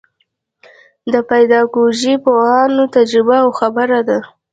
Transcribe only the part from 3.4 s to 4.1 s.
او خبره